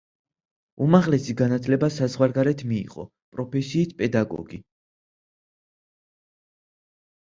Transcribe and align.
უმაღლესი 0.85 1.35
განათლება 1.41 1.91
საზღვარგარეთ 1.99 2.65
მიიღო; 2.73 3.07
პროფესიით 3.37 3.97
პედაგოგი. 4.03 4.65